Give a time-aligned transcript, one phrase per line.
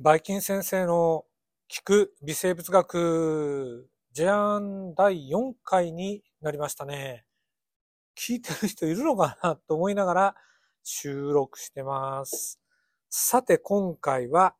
[0.00, 1.24] バイキン先生の
[1.68, 7.24] 聞く微生物学、ジャーン第4回になりましたね。
[8.16, 10.34] 聞いてる人いるのかなと思いながら
[10.84, 12.60] 収録してます。
[13.10, 14.54] さて今回は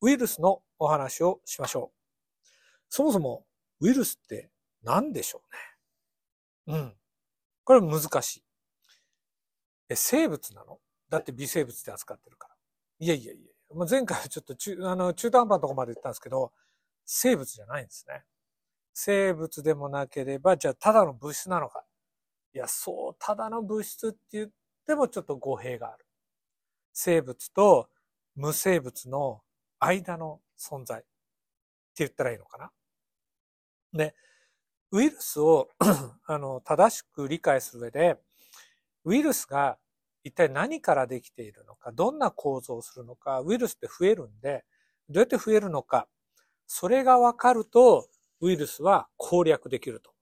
[0.00, 2.46] ウイルスのお話をしましょう。
[2.88, 3.44] そもそも
[3.80, 4.52] ウイルスって
[4.84, 5.42] 何でしょ
[6.68, 6.78] うね？
[6.78, 6.94] うん。
[7.64, 8.44] これ難しい。
[9.88, 10.78] え、生物なの？
[11.10, 12.54] だって微生物で扱ってるから。
[13.00, 13.53] いやいやいや。
[13.74, 16.52] まあ、前回はちょっと中、 あの、中途半端なとこまで言ったんですけど、
[17.04, 18.24] 生物じゃないんですね。
[18.94, 21.84] 生物でもなければ、じゃあただの物質なのか。
[22.54, 24.50] いや、そう、ただの物質って言っ
[24.86, 26.06] てもちょっと語弊がある。
[26.92, 27.90] 生物と
[28.36, 29.42] 無生物の
[29.80, 31.08] 間の存在って
[31.98, 32.72] 言ったらいいのかな。
[33.92, 34.14] で、
[34.92, 35.68] ウイルスを
[36.26, 38.20] あの正しく理解する上で、
[39.04, 39.78] ウイルスが
[40.24, 44.64] 一体何からできているのか、どんな構造をするのか、ウイルスって増えるんで、
[45.08, 46.08] どうやって増えるのか、
[46.66, 48.08] それがわかると、
[48.40, 50.12] ウイルスは攻略できると。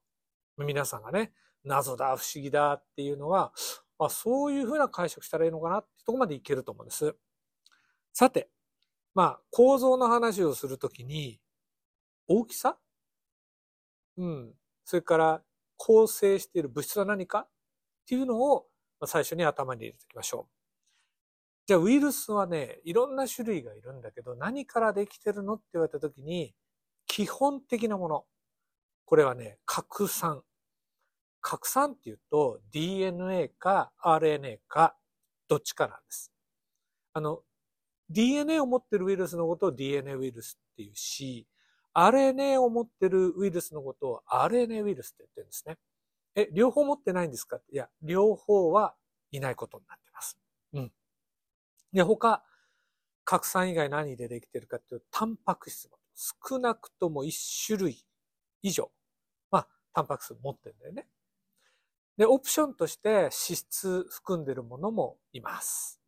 [0.58, 1.32] 皆さんがね、
[1.64, 3.52] 謎だ、不思議だっていうのは、
[3.98, 7.14] あそういうふうな解釈したらいいのかなってとこまでいけると思うんです。
[8.12, 8.50] さて、
[9.14, 11.40] まあ、構造の話をするときに、
[12.26, 12.76] 大きさ？
[14.16, 14.54] うん。
[14.84, 15.42] それから、
[15.76, 17.40] 構成している物質は何か？
[17.40, 17.48] っ
[18.06, 18.66] ていうのを
[19.06, 20.52] 最初に頭に入れておきましょう。
[21.66, 26.54] じゃあウイルスはね、いろんな種類がいるんだけど、何からできてるのって言われたときに、
[27.06, 28.24] 基本的なもの。
[29.04, 30.42] これはね、核酸。
[31.40, 34.96] 核酸っていうと DNA か RNA か
[35.48, 36.32] どっちかなんです。
[37.12, 37.40] あの、
[38.08, 41.46] DNA を持ってるウイルスのことを DNA ウイルスっていうし、
[41.94, 45.76] RNA を持ってるウイルスのことを RNA ウイルスって言ってるんですね。
[46.34, 47.60] え、両方持ってないんですか？
[47.72, 48.94] いや、両方は
[49.30, 50.38] いないことになってます。
[50.74, 50.92] うん。
[51.92, 52.42] で、他、
[53.24, 58.04] 核酸以外何でできてるかっていうと、タンパク質も少なくとも1種類
[58.62, 58.90] 以上、
[59.50, 61.06] まあ、タンパク質持ってるんだよね。
[62.18, 66.00] で、オプションとして脂質含んでるものもいます。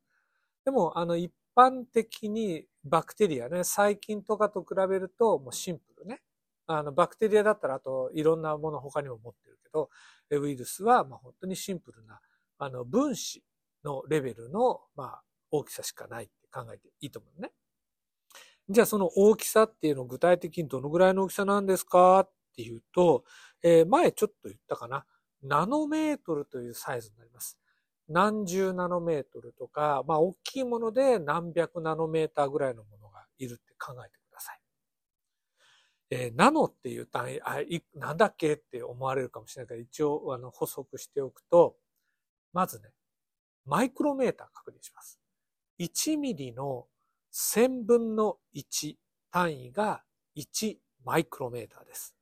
[0.64, 6.22] でも、あの、一般的にバクテリアね、細菌とかと比べるともうシンプルね。
[6.66, 9.90] あの、バクテリアだったらあといろんなもの他にも持ってるけど、
[10.30, 12.20] ウイルスは、まあ、本当にシンプルな、
[12.58, 13.42] あの、分子
[13.84, 17.52] のレベルの、まあ、大きさしかないって考えていいと思うね。
[18.68, 23.24] じゃあその大きさっていうのを具体的にどのぐらいの大きさなんですかっていうと、
[23.62, 25.04] えー、前ちょっと言ったかな。
[25.42, 27.58] ナノメートルというサイズになります。
[28.08, 34.16] 何十ナノメートルとか、まあ大きいもので何百ナノメーターぐらいのものがいるって考えて
[36.16, 41.76] えー、ナノっていう単位、あ、い、なんだっけって思われるかもしれないけど、一応、あの、補足しておくと、
[42.52, 42.90] まずね、
[43.66, 45.18] マイクロメーター確認します。
[45.80, 46.86] 1ミリの
[47.32, 48.94] 1000分の1
[49.32, 50.04] 単位が
[50.36, 52.14] 1マイクロメーターです。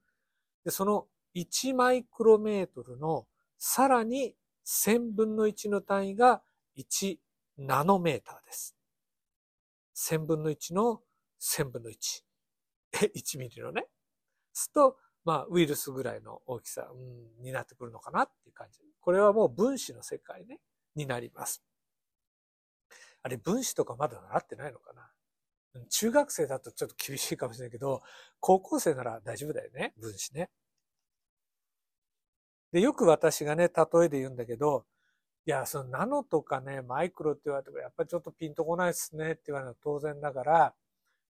[0.65, 3.27] で、その1マイクロメートルの
[3.59, 4.35] さらに
[4.67, 6.41] 1000分の1の単位が
[6.79, 7.19] 1
[7.59, 8.75] ナノメーターです。
[9.95, 11.03] 1000分の1の
[11.43, 12.32] 1000分の1。
[13.15, 13.87] 1ミリのね。
[14.53, 18.81] すと、まあ、ウイルスぐらいの大きさ、うん、になってくるのかなっていう感じ。
[19.01, 20.61] これはもう分子の世界ね、
[20.95, 21.63] になります。
[23.23, 25.11] あれ、分子とかまだ習ってないのかな？
[25.89, 28.03] 中学生だとちょっと厳しいかもしれないけど、
[28.41, 30.51] 高校生なら大丈夫だよね、分子ね。
[32.73, 34.87] で、よく私がね、例えで言うんだけど、
[35.47, 40.75] いや、そのナノとかね、マイクロって言われても、やっぱりちょっとピンとこないっすねって言われるのは当然ながら、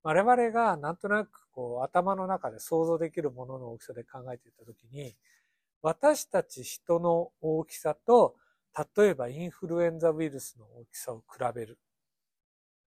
[0.02, 5.16] 我々がなんとなくこう頭の中で想像できるものの大きさで考えていたときに、
[5.82, 8.36] 私たち人の大きさと、
[8.96, 11.78] 例えばインフルエンザウイルスの大きさを比べる。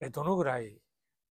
[0.01, 0.79] え、どのぐらい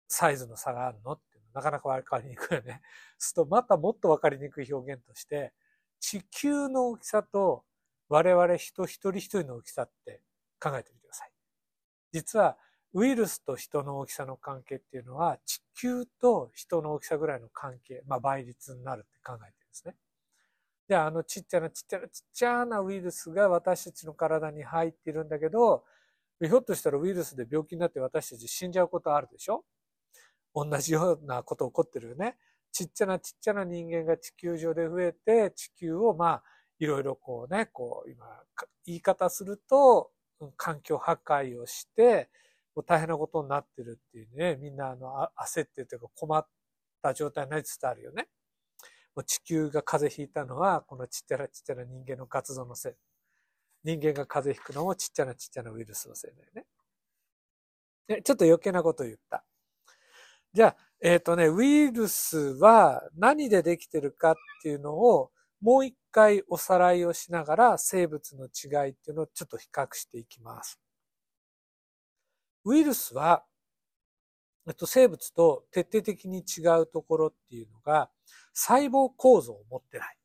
[0.08, 2.82] サイズの差があるのってなかなかわかりにくいよね。
[3.18, 5.52] するとまたもっとわかりにくい表現として、
[6.00, 7.64] 地球の大きさと
[8.08, 10.22] 我々人一人一人の大きさって
[10.60, 11.32] 考えてみてください。
[12.12, 12.58] 実は
[12.94, 19.94] ウイルスと人の大きさの関係っていうのは、地球と人の大きさぐらいの関係、まあ倍率になるって考えてるんですね。
[20.88, 25.84] じゃあ、あのちっちゃなちっちゃなちっちゃなウイルスが私たちの体に入っているんだけど、
[26.40, 29.64] ひょっとしたらウイルスで病気になって私たち死んじゃうことあるでしょ？
[30.54, 32.36] 同じようなこと起こってるよね。
[32.72, 36.42] ちっちゃなちっちゃな人間が地球上で増えて、地球をまあ、
[36.78, 38.26] いろいろこうね、こう今、
[38.84, 40.10] 言い方すると、
[40.56, 42.28] 環境破壊をして、
[42.80, 46.46] 大変なことになってるっていうね、みんなあの焦ってるというか困っ
[47.02, 48.28] た状態になりつつあるよね。
[49.14, 52.92] もう地球が風邪ひいたのは、このちっちゃなちっちゃな人間の活動のせい。
[53.84, 58.22] 人間が風邪ひくのもちっちゃなちっちゃなウイルスのせいだよね。
[58.22, 59.44] ちょっと余計なことを言った。
[60.52, 65.30] じゃあ、えっ、ー、とね、ウイルスは何でできてるかっていうのを
[65.60, 70.80] もう一回おさらいをしながら生物の違いっていうのをちょっと比較していきます。
[72.64, 73.44] ウイルスは、
[74.66, 78.10] えっと、生物と徹底的に違うところっていうのが
[78.52, 80.16] 細胞構造を持ってない。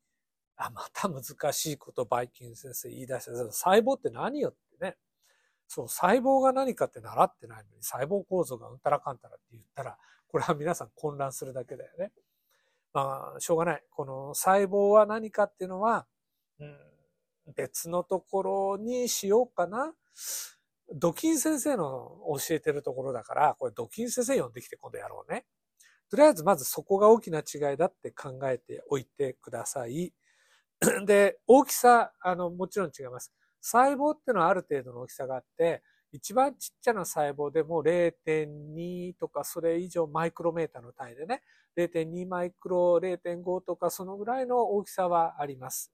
[0.57, 3.31] あ、また難しいことバイキン先生言い出した。
[3.31, 4.97] 細胞って何よってね。
[5.67, 9.97] そう、細胞が何かって習ってないのに細胞構造がうんたらかんたらって言ったら、
[10.27, 12.11] これは皆さん混乱するだけだよね。
[12.93, 13.83] まあ、しょうがない。
[13.91, 16.07] この細胞は何かっていうのは、
[16.59, 16.77] うん、
[17.55, 19.93] 別のところにしようかな。
[20.93, 22.17] ドキン先生の
[22.47, 25.45] 教えてるところだから、これドキン先生呼んできて今度やろうね。
[26.09, 30.13] とりあえずまずそこが大きな違いだって考えておいてください。
[31.05, 33.33] で、大きさ、あの、もちろん違います。
[33.61, 41.41] 細胞っていうのはある程度の大きさがあって、一番ちっちゃな細胞でも0.2とかそれ以上マイクロメーターの単位でね、
[41.75, 45.91] 0.2マイクロ、0.5とかそのぐらいの大きさはあります。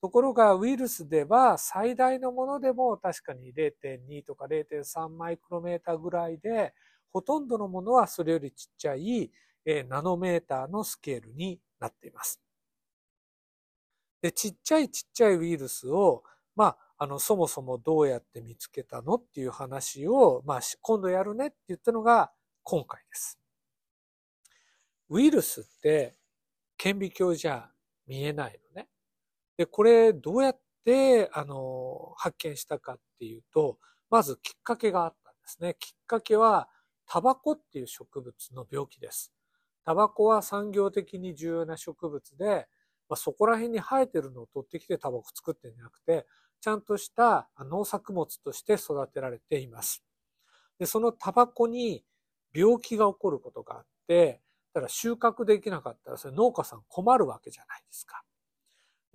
[0.00, 6.72] ところがウイルスでは最大のものでも確かに0.2とか0.3マイクロメーターぐらいで、
[7.12, 9.30] ほとんどのものはそれよりちっちゃい
[9.88, 12.40] ナノメーターのスケールになっています。
[14.22, 16.22] で、ちっちゃいちっちゃいウイルスを、
[16.54, 23.38] まあ、あの、そもそもどうやって見つけたのっていう話を、まあ、今度やるねって言ったのが今回です。
[25.08, 26.16] ウイルスって
[26.76, 27.70] 顕微鏡じゃ
[28.06, 28.88] 見えないのね。
[29.58, 33.78] で、これどうやって、あの、発見したかっていうと、
[34.08, 35.76] まずきっかけがあったんですね。
[35.78, 36.68] きっかけは、
[37.06, 39.32] タバコっていう植物の病気です。
[39.84, 42.68] タバコは産業的に重要な植物で、
[43.08, 46.26] まあ、そこら辺に生えてるのを取ってきてタバコ作ってんじゃなくて、
[46.60, 50.04] ちゃんとした農作物として育てられています。
[50.78, 52.04] で、そのタバコに
[52.54, 54.42] 病気が起こることがあって、
[54.74, 58.22] だから収穫できなかったらそれ農家さん困るわけじゃないですか。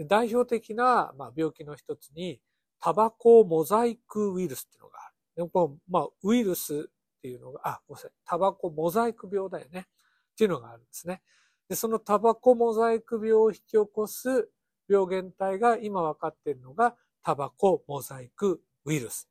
[0.08, 2.40] 代表的な、まあ、病気の一つに
[2.80, 5.46] タバコモザイクウイルスっていうのがある。
[5.46, 8.12] でこまあ、ウイルスっていうのが、あ、ごめんなさい。
[8.26, 9.88] タバコモザイク病だよね。
[10.34, 11.22] っていうのがあるんですね。
[11.70, 14.50] で、そのタバコモザイク病を引き起こす
[14.90, 19.30] 病原体が今分かっているのがタバコモザイクウイルス。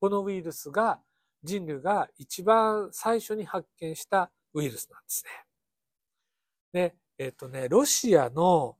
[0.00, 1.00] このウイルスが
[1.42, 5.30] 人類が一番最初に発見したウイルスなんですね。
[6.72, 8.76] で、えっ、ー、とね、ロシアの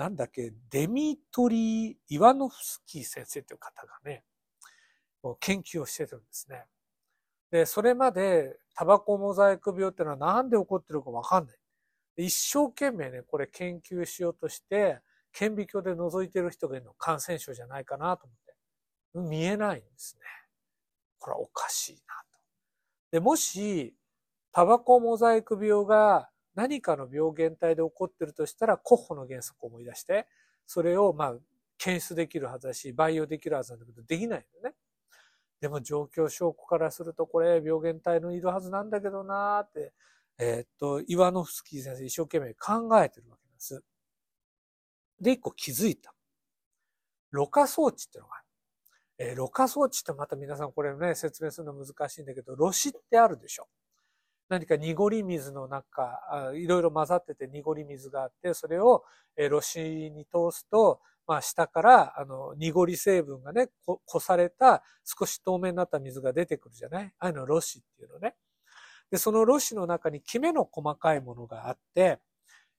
[0.00, 4.24] なんだっけ、デミトリー・イワノフスキー先生という方がね、
[5.40, 6.64] 研究をしてるんですね。
[7.50, 11.56] で、それまでタバコモザイク病っていうのはなんで起こってるかわかんない。
[12.16, 15.00] 一生懸命ね、これ研究しようとして、
[15.32, 19.28] 顕微鏡で覗いてる人がいるの感染症じゃないかなと思って。
[19.28, 20.22] 見えないんですね。
[21.18, 22.00] これはおかしいな
[22.32, 22.40] と。
[23.10, 23.94] で、もし、
[24.50, 30.26] タバコモザイク病が何かの病原体で起こってるとしたら、コッホの原則を思い出して、
[30.66, 31.34] それをまあ、
[31.78, 34.74] 検出できるはずだし、培養できるはずなんだけど、できないのね。
[35.60, 39.92] でも状況証拠からすると、これ病原体のいるはずなんだけどなーって、
[40.38, 43.84] えー、っと、イワノフスキー先生一生懸命考えてるわけです。
[45.20, 46.14] で、一個気づいた。
[47.30, 48.44] ろ過装置ってのがある。
[49.18, 53.68] えー、ろ過装置ってまた皆さんこれね、説明するの難しいんだけど、ろ紙ってあるでしょ。
[54.50, 56.20] 何か濁り水の中、
[56.54, 59.04] いろいろ混ざってて濁り水があって、それを
[59.48, 67.12] ロシに通すと、まあ、下からあの濁り成分がね、こされた少し透明になった水が出てくるじゃない？
[67.20, 68.34] ああいうのロシっていうのね。
[69.10, 72.18] で、そのロシの中にキメの細かいものがあって、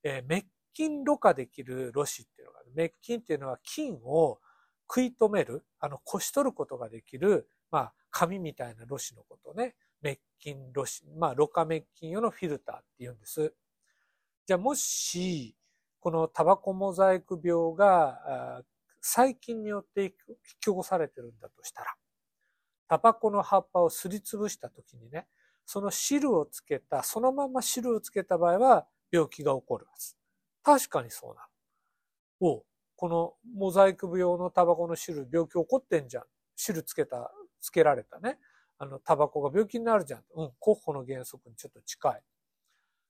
[0.03, 2.71] えー、滅菌ろ過できるロシっていうのがある。
[2.75, 4.39] 滅菌っていうのは菌を
[4.89, 9.75] 食い止める、あの、こし取ることができる、まあ、紙みたいなロシのことね。
[10.01, 13.53] 滅菌ロシ、まあ、ろ過滅菌用のフィルターって言うんです。
[14.45, 15.55] じゃあもし、
[15.99, 18.63] このタバコモザイク病が
[19.01, 21.95] 細菌によって引き起こされてるんだとしたら、
[22.87, 25.27] タバコの葉っぱをすりつぶした時にね、
[25.65, 30.15] その汁をつけた、そのまま汁をつけた場合は病気が起こるはず。
[30.63, 31.47] 確かにそうな
[32.41, 32.47] の。
[32.55, 32.63] お
[32.95, 36.23] このモザイク病のタバコの汁、病気起こってんじゃん。
[36.55, 38.37] 汁つけた、つけられたね。
[38.81, 40.23] あの、タバコが病気になるじゃん。
[40.35, 42.23] うん、コッホの原則にちょっと近い。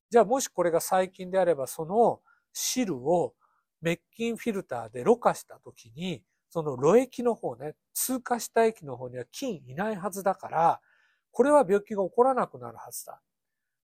[0.09, 2.19] じゃあもしこれが細菌であれば、その
[2.51, 3.33] 汁を
[3.81, 10.81] 滅菌フィルターでろ過した時に、その露液の方ね、通過した液の方には菌いないはずだから、
[11.31, 13.21] これは病気が起こらなくなるはずだ。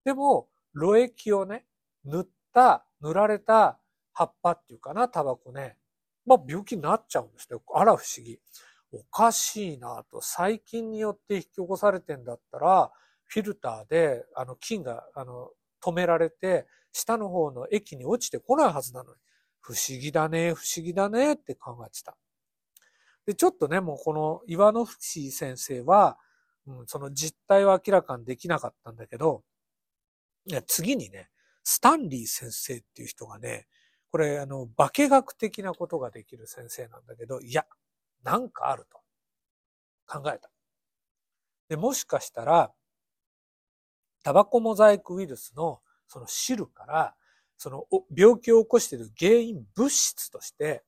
[0.04, 1.66] でも、露液をね、
[2.04, 3.80] 塗った、塗られた
[4.12, 5.78] 葉っぱっていうかな、タバコね。
[6.26, 7.58] まあ病気になっちゃうんですね。
[7.74, 8.42] あら不思議。
[8.92, 12.92] おかしいなと、細菌によって引き起こされてんだったら、
[13.26, 15.50] フィルターで、あの、菌が、あの、
[15.84, 19.22] 止められて、下の方の液に落ちてこないはずなのに、
[19.60, 22.18] 不思議だね、不思議だねって考えてた。
[23.26, 26.18] で、ちょっとね、もうこの岩野淵先生は、
[26.66, 29.44] うん、その実態は明らかにできなかったんだけど、
[30.46, 31.30] いや次にね、
[31.64, 33.68] スタンリー先生っていう人がね、
[34.10, 37.66] これ、あの、化学的なことができる先生なんだけど、いや、
[38.28, 39.00] なんかあると
[40.06, 40.52] 考えた。
[41.70, 42.74] で、もしかしたら、
[44.22, 45.80] タバコモザイクウイルスの
[46.10, 47.16] その汁から、
[47.58, 50.84] その病気を起こしている原因物質として、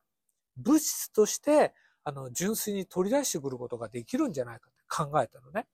[0.57, 5.65] 物質として、あの、純粋に取り出してくることができるんじゃないかって考えたのね。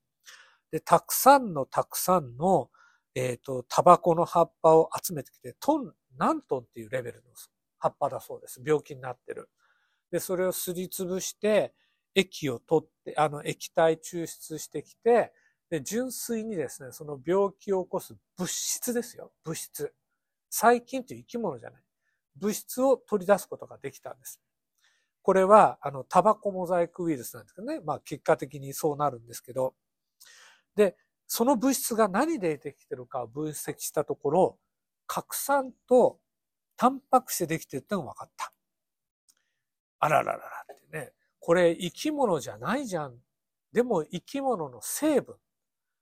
[0.70, 2.70] で、たくさんのたくさんの、
[3.16, 7.32] えっ、ー、と、タバコの葉っぱを集めてきて、トン、何トンっていうレベルの
[7.80, 8.62] 葉っぱだそうです。
[8.64, 9.50] 病気になってる。
[10.16, 11.74] で、それをすりつぶして、
[12.14, 15.34] 液を取って、あの、液体抽出してきて、
[15.70, 19.34] で、純粋にですね、その病気を起こす物質ですよ。
[19.44, 19.94] 物質。
[20.50, 21.82] 細菌という生き物じゃない。
[22.38, 24.40] 物質を取り出すことができたんです。
[25.22, 27.82] これは、あの、タバコモザイクウイルスなんですけどね。
[27.82, 29.76] まあ、結果的にそうなるんですけど。
[30.78, 30.96] で、
[31.28, 34.60] その物質が何でできてるかを分析したところ、
[35.08, 36.22] 核酸と
[36.78, 38.55] タンパク質でできてるってのが分かった。
[40.06, 41.14] あららららってね。
[41.40, 43.16] これ生き物じゃないじゃん。
[43.74, 45.36] でも生き物の成分。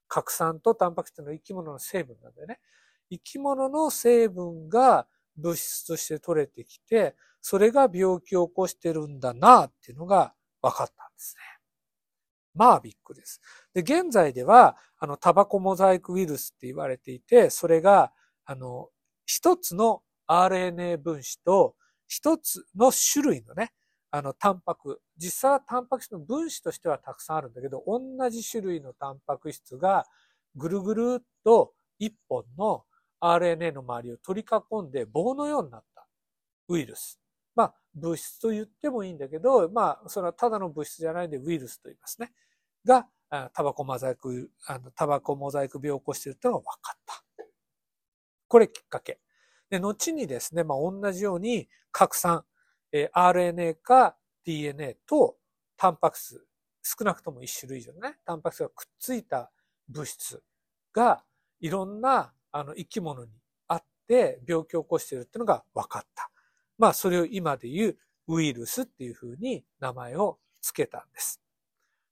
[0.09, 2.59] 核酸とタンパク質の生き物の成分なんだよね。
[3.09, 5.07] 生き物の成分が
[5.37, 11.41] 物質として取れてきて、それが病気を起こしてるんだなっていうのが分かったんですね。
[12.55, 13.41] まあびっくりです。
[13.73, 18.11] で、現在では、あの、タバコモザイクウイルスって言われていて、それが、
[18.45, 18.89] あの、
[19.25, 21.75] 一つの RNA 分子と
[22.07, 23.73] 一つの種類のね、
[24.15, 25.01] あの、タンパク。
[25.17, 30.05] 実際はタンパク質の分子としてはたくさんあるんだけど、同じ種類のタンパク質が
[30.55, 32.83] ぐるぐるっと一本の
[33.19, 36.05] RNA の周りを取り囲んで棒のようになった
[36.67, 37.19] ウイルス。
[37.55, 42.33] まあ、物質と言ってもいいんだけど、まあ、それはただの物質じゃないんでウイルスと言いますね。
[42.85, 43.07] が、
[43.51, 47.23] タバコモザイク、あの、タバコモザイク病を起こしているというのが分かった。
[48.47, 49.19] これきっかけ。
[49.71, 52.45] で、後にですね、まあ、同じように拡散、
[52.93, 55.35] えー、RNA か DNA と
[55.75, 56.45] タンパク質、
[56.81, 59.51] 少なくとも1種類以上のね、タンパク質がくっついた
[59.89, 60.41] 物質
[60.93, 61.23] が
[61.59, 63.31] いろんなあの生き物に
[63.67, 66.29] あって病気を起こしているっていうのが分かった。
[66.77, 67.97] まあそれを今で言う
[68.27, 71.41] ウイルスっていうふうに名前を付けたんです。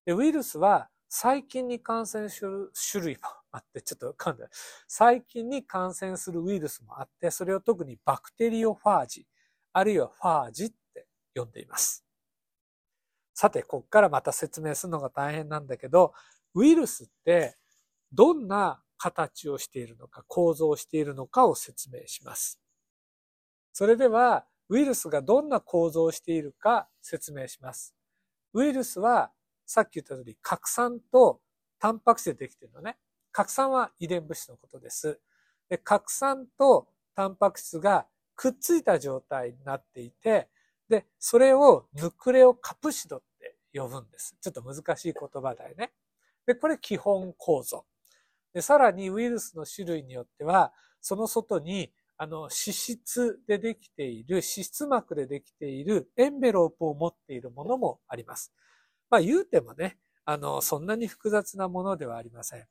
[0.05, 3.21] でウイルスは細菌に感染する種類も
[3.51, 4.47] あって、ちょっと噛んだ。
[4.87, 9.27] 細菌に感染するウイルスもあって、それを特にバクテリオファージ、
[9.73, 12.05] あるいはファージって呼んでいます。
[13.33, 16.13] さて、こっからまた説明するのが大変なんだけど、
[16.53, 17.57] ウイルスって
[18.11, 22.59] どんな形をしているのか、構造をしているのかを説明します。
[23.73, 27.95] それでは、ウイルスがどんな構造をしているか説明します。
[28.53, 29.31] ウイルスは、
[29.65, 31.41] さっき言った通り、核酸と
[31.79, 32.97] タンパク質でできているのね。
[33.31, 35.19] 核酸は遺伝物質のことです。
[35.69, 38.05] で核酸とタンパク質が
[38.41, 40.49] くっついた状態になっていて、
[40.89, 44.35] で、それをヌクレオカプシドって呼ぶんです。
[44.41, 45.91] ちょっと難しい言葉だよね。
[46.47, 47.85] で、これ基本構造。
[48.51, 58.51] で、さらにウイルスの種類によっては、その外に、あの、脂質でできている、脂質膜でできているエンベロープを持っているものもあります。
[59.11, 62.65] まあ言うてもね、あの、そんなに複雑なものではありません。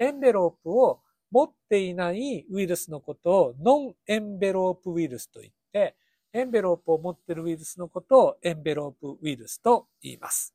[0.00, 1.00] エンベロープを
[1.30, 5.96] 持っていないウイルスのことをノンエンベロープウイルスと言って、
[6.32, 10.54] エンベロープを持っているウイルスのことをエンベロープウイルスと言います。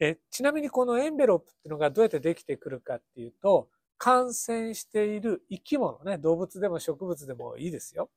[0.00, 8.10] えちなみにこのエンベロープっていうのがどうやってできてくるかっていうと、感染している生き物ね、動物でも植物でもいいですよ。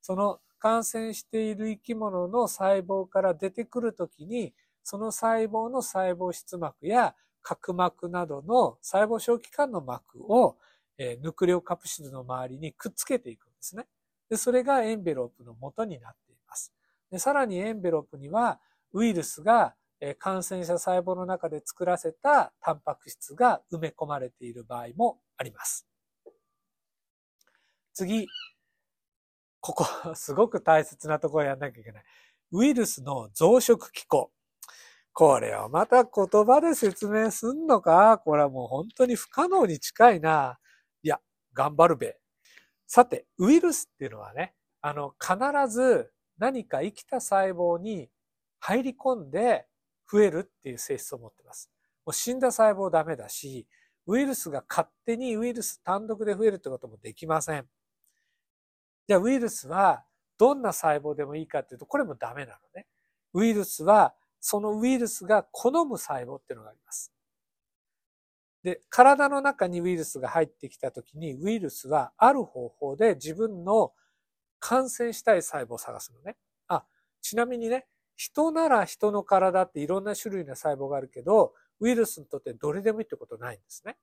[0.00, 7.14] その感染している生き物の細胞から出てくるときに、その細胞の細胞質膜や
[7.46, 10.56] 角膜などの細胞小器官の膜を、
[10.98, 13.86] えヌクレオカプシドの周りにくっつけていくんですね。
[14.28, 16.72] で、それがエンベロープの元になっています。
[17.10, 18.58] で、さらにエンベロープには
[18.92, 25.86] ウイルスがえ感染者細胞の中で作らせたタンパク質が埋め込まれている場合もあります。
[27.94, 28.26] 次。
[29.60, 32.04] ここ、すごく大切なところをやんなきゃいけない。
[32.52, 34.30] ウイルスの増殖機構。
[35.18, 38.20] これをまた言葉で説明すんのか？
[38.22, 40.58] これはもう本当に不可能に近いな。
[41.02, 41.18] いや、
[41.54, 42.18] 頑張るべ。
[42.86, 45.34] さて、ウイルスっていうのはね、あの、必
[45.72, 48.10] ず何か生きた細胞に
[48.60, 49.64] 入り込んで
[50.12, 51.70] 増えるっていう性質を持ってます。
[52.04, 53.66] もう死んだ細胞ダメだし、
[54.06, 57.66] ウイルスが勝手にウイルス単独で増えるってこともできません。
[59.08, 60.04] じゃあウイルスは
[60.36, 62.86] どんな細胞でもいいかっていうと、これもダメなのね。
[63.32, 64.14] ウイルスは、
[64.48, 67.12] そのウイルスが好む細胞っていうのがあります。
[68.62, 73.92] で、体の中にウイルスが入ってきたときに、ウイルスはある方法で自分の
[74.60, 76.36] 感染したい細胞を探すのね。
[76.68, 76.84] あ、
[77.22, 83.96] ちなみにね、人なら人の体っていろんな種類の細胞があるけど、ウイルスにとってどれでもいいってことないんですね。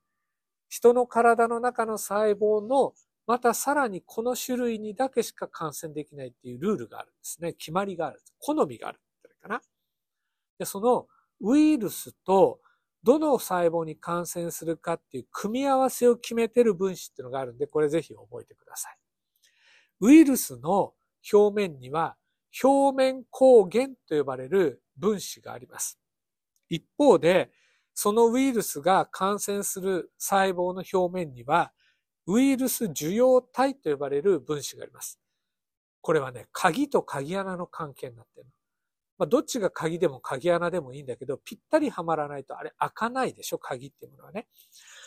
[0.67, 2.93] 人の体の中の細胞の
[3.27, 7.53] またさらにこの種類にだけしか感染できないっていうルールがあるんですね。
[7.53, 8.21] 決まりがある。
[8.39, 9.61] 好みがあるってかな。
[10.63, 11.07] で、その
[11.41, 12.59] ウイルスと
[13.03, 18.97] どの細胞に感染するかっていう組み合わせを決めてる分子っていうのがあるんで、これぜひ覚えてください。
[19.99, 20.93] ウイルスの
[21.31, 22.15] 表面には
[22.63, 25.99] 表面抗原と呼ばれる分子があります。
[26.69, 27.51] 一方で、
[27.93, 31.73] そのウイルスが感染する細胞の表面には
[32.25, 35.19] ウイルス受容体と呼ばれる分子があります。
[36.01, 38.47] これはね、鍵と鍵穴の関係になってる。
[39.17, 44.47] まあ、どっちが鍵でも鍵穴でもいいんだけど、ぴったりはまらないとあれ開かないでしょ鍵っていうものはね。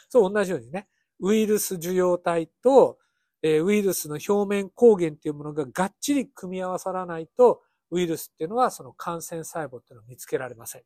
[0.08, 0.88] そう、同じようにね、
[1.20, 2.98] ウイルス受容体と、
[3.42, 10.82] えー、ウイルスの表面抗原っていうものががっちり組み合わさらないと、ウイルスっていうのはその感染細胞っていうのを見つけられません。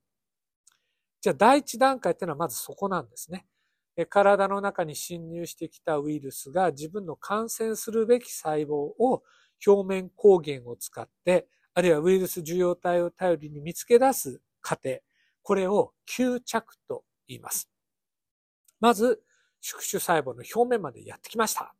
[1.21, 3.47] じゃあ第一段階っていうのはまずそこなんですね。
[4.09, 9.23] 体の中に侵入してきたウイルスが自分の感染するべき細胞を
[9.67, 14.99] 表面抗原を使って、あるいはウイルス受容体を頼りに見つけ出す過程、
[15.43, 17.71] これを吸着と言います。
[18.81, 19.23] まず、
[19.61, 21.75] 宿主細胞の表面までやってきました。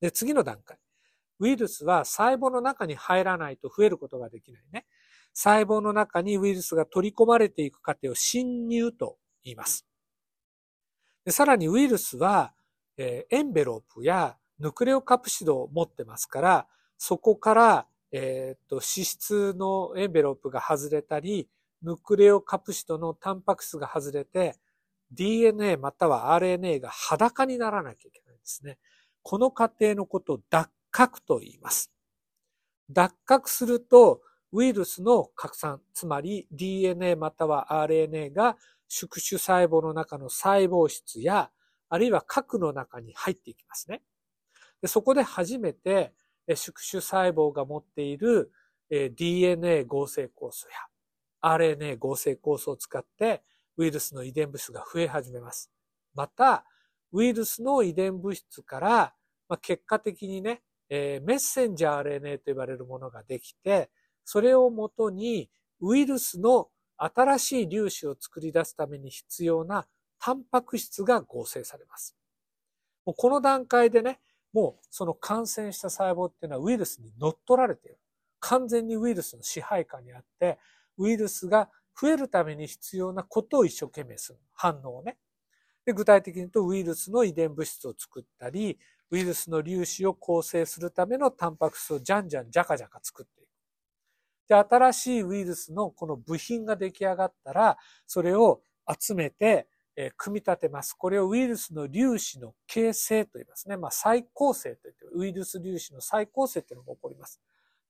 [0.00, 0.78] で、次の段階。
[1.38, 4.86] ウイルスは細胞の中に入らないと増えることができないね。
[5.32, 9.86] 細胞の中にウイルスが取り込まれていく過程を侵入と言います。
[11.24, 12.52] でさらにウイルスは、
[12.96, 16.66] えー、エンベロープやヌクレオカプシドを持ってますから、
[16.98, 21.48] そこから、えー、っと脂質のエンベロープが外れたり、
[21.82, 24.56] ヌクレオカプシドのタンパク質が外れて、
[25.12, 28.78] DNA または RNA が裸にならなきゃいけないんですね。
[29.22, 31.92] この過程のことを脱核と言います。
[32.90, 38.56] 脱核すると、ウイルスの拡散、つまり DNA または RNA が
[38.88, 41.50] 宿主細胞の中の細胞質や、
[41.88, 44.02] あるいは核の中に入っていきますね。
[44.80, 46.12] でそこで初めて
[46.56, 48.52] 宿主細胞が持っている
[48.90, 50.74] DNA 合成酵素や
[51.42, 53.42] RNA 合成酵素を使って
[53.76, 55.70] ウイルスの遺伝物質が増え始めます。
[56.14, 56.64] また、
[57.12, 59.14] ウイルスの遺伝物質から、
[59.48, 63.90] まあ、結果的にね、えー、メッセンジャー RNA と呼ばれるものができて、
[64.24, 65.48] それをもとに
[65.80, 69.86] ウイルスの新しい粒子を作り出すために必要な
[70.18, 72.16] タンパク質が合成されます。
[73.06, 74.20] もうこの段階でね、
[74.52, 77.98] もうその感染した細胞っていうのはウイルスに乗っ取られている。
[78.40, 80.58] 完全にウイルスの支配下にあって、
[80.98, 81.68] ウイルスが
[82.00, 84.38] 増えるために必要なことを一生懸命する。
[84.54, 85.18] 反応をね。
[85.84, 88.78] で具体的に言うとウイルスの遺伝物質を作ったり、
[89.10, 93.50] ウイルスの粒子を構成するためのタンパク質をじゃんじゃんじゃかじゃか作っていく
[94.50, 98.62] で、新しいウイルスのこの部品が出来上がったら、それを
[99.00, 99.68] 集めて、
[100.02, 100.94] え、組み立てます。
[100.94, 103.76] これをウイルスの粒子の形成と言いますね。
[103.76, 107.38] まあ、再構成と言って、ウイルス粒子の再構成というのが起こります。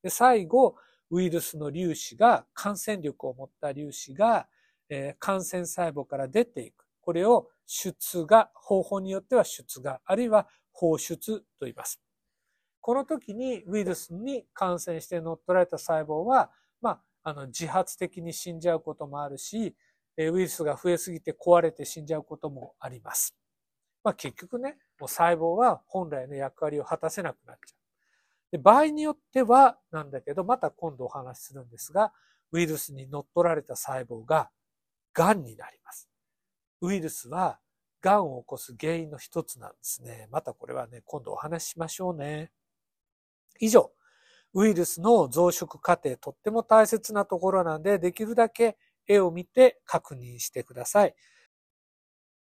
[0.03, 0.75] で、最後、
[1.09, 4.49] ウイルスの粒子が、感染力を持った粒子が、
[4.89, 6.85] え、感染細胞から出ていく。
[6.99, 12.01] これを出が、方法によっては出が、あるいは放出と言います。
[12.81, 16.89] この時にウイルスに感染して乗っ取られた細胞は、ま
[17.23, 19.75] あ、あの、自発的に死んじゃうこともあるし、
[20.17, 23.35] ウイルスが増えすぎて壊れて死んじゃうこともあります。
[24.03, 27.81] まあ、結局ね、もう細胞は本来の役割を果たせなくなっちゃう。
[28.51, 32.11] で場合によってはなんだけど、また今度お話しするんですが、
[32.51, 34.49] ウイルスに乗っ取られた細胞が
[35.13, 36.09] 癌になります。
[36.81, 37.59] ウイルスは
[38.01, 40.27] 癌を起こす原因の一つなんですね。
[40.31, 42.51] またこれはね、今度お話ししましょうね。
[43.59, 43.91] 以上、
[44.53, 48.77] ウイルスの増殖過程、とっても大切なところなんで、できるだけ
[49.11, 51.15] 絵を見て確認してください。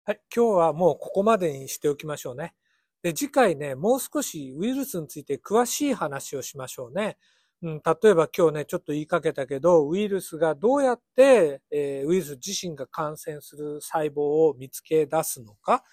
[0.04, 2.54] はい、今日はもうここまでにしておきましょうね。
[3.02, 7.18] で、次回ね、もう少しウイルスについて詳しい話をしましょうね。
[7.62, 15.84] うん、例えば今日ね、ちょっと言いかけたけど、ウイルスがどうやって、えー、ウイルス自身が感染する細胞を見つけ出すのか、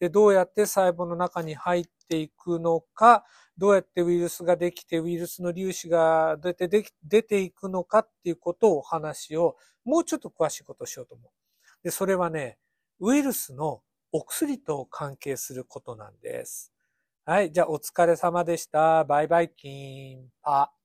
[0.00, 3.24] で、どうやって細胞の中に入っていくのか、
[3.60, 11.30] どうやってウイルスができて、ウイルスの粒子がどうやってで出ていくのかっていうことをお話を、もうちょっと詳しいことをしようと思う。
[11.84, 12.56] で、それはね、
[13.00, 16.72] ウイルスのお薬と関係することなんです。
[17.26, 17.52] はい。
[17.52, 19.04] じゃあ、お疲れ様でした。
[19.04, 20.79] バイバイキンパ。